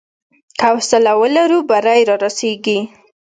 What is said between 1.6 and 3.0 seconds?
بری رارسېږي.